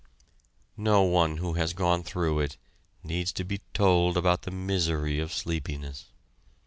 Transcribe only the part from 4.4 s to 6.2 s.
the misery of sleepiness.